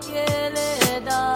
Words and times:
quiere 0.00 1.00
dar. 1.04 1.35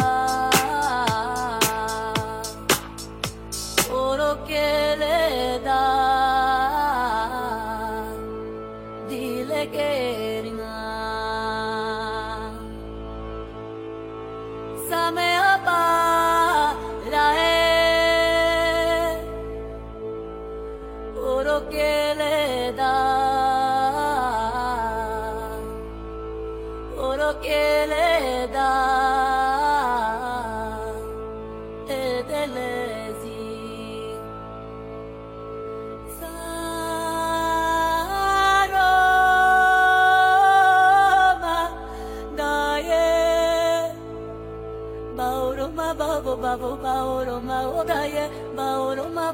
Bauroma 47.81 47.81
odaye 47.81 48.25
Bauroma 48.57 49.33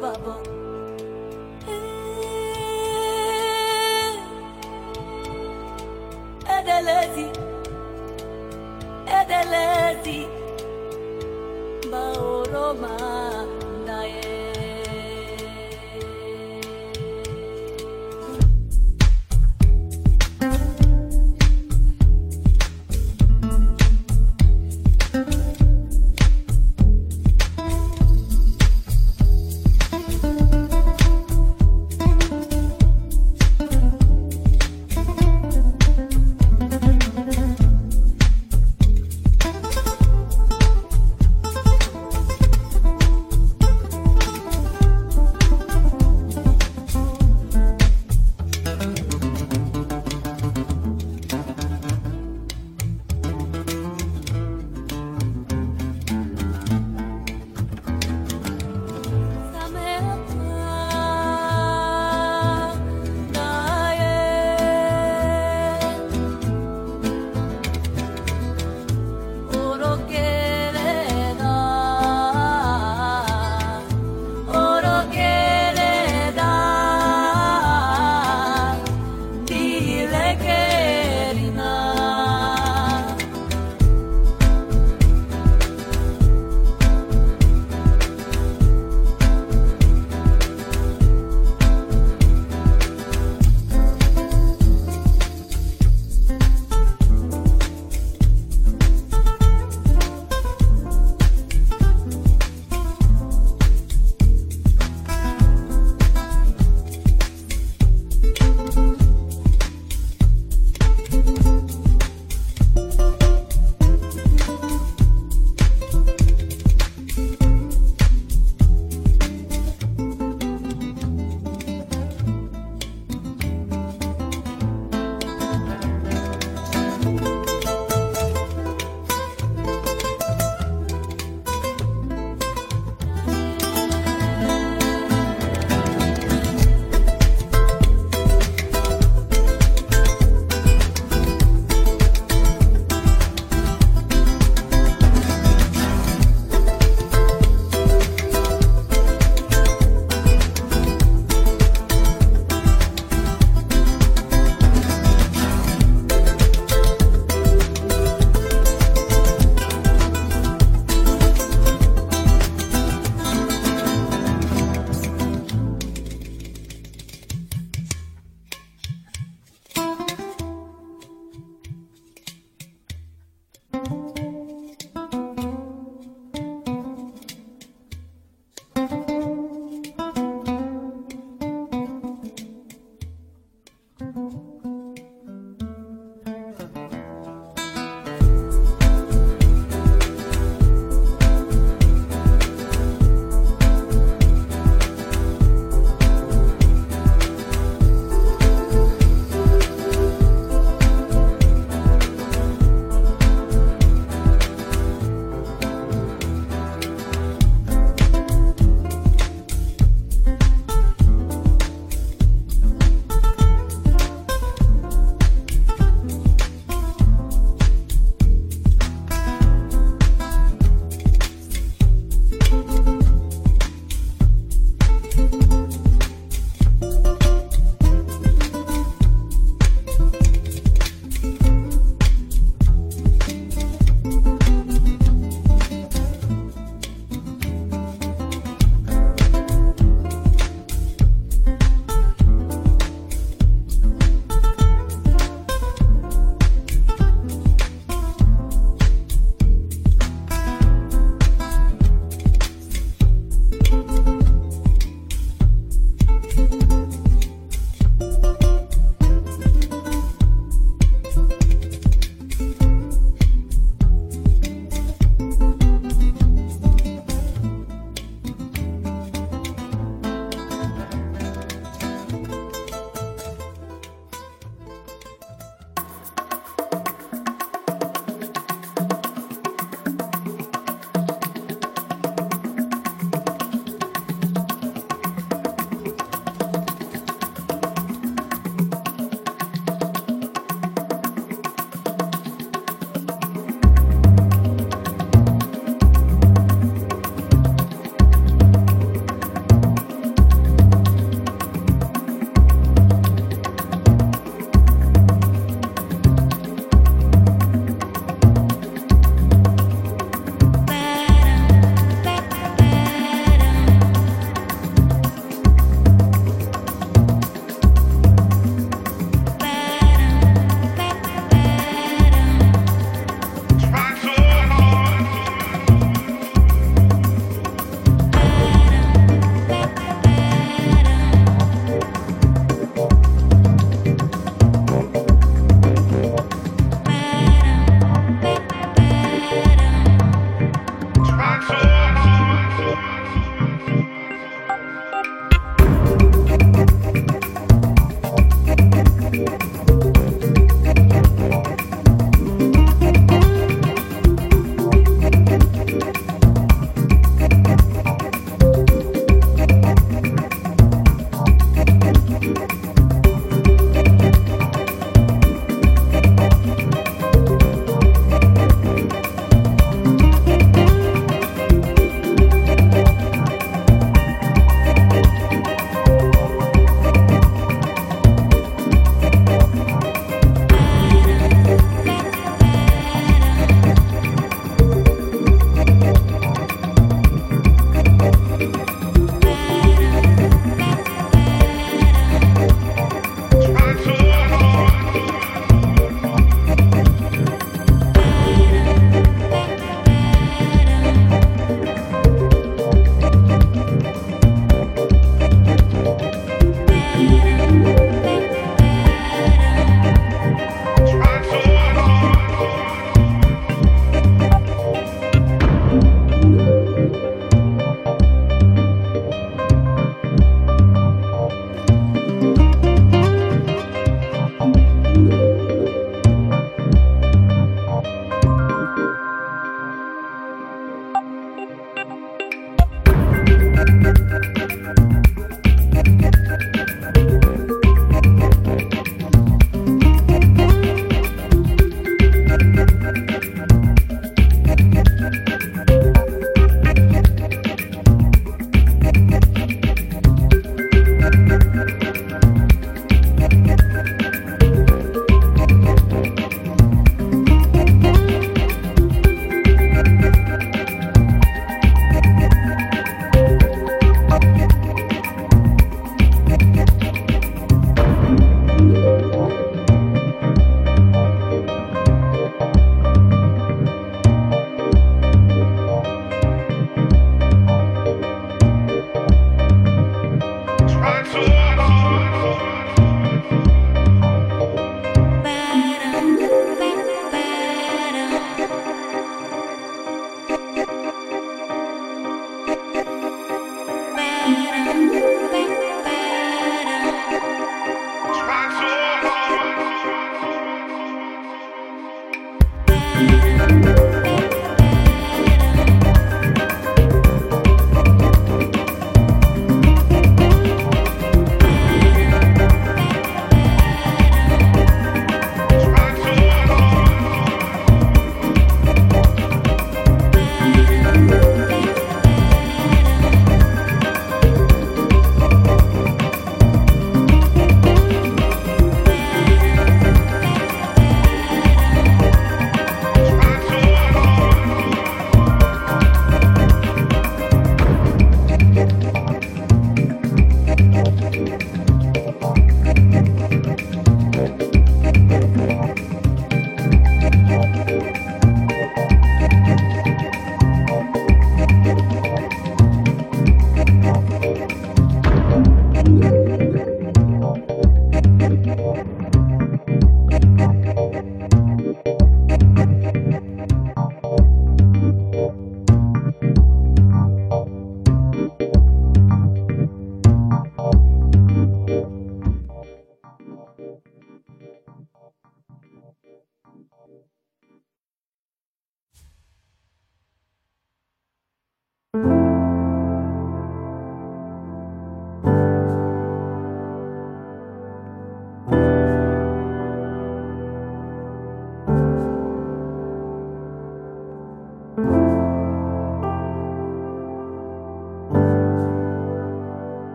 babo 0.00 0.34
Edelezi 6.56 7.26
Edelezi 9.18 10.20
Bauroma 11.90 12.94
daye 13.36 13.37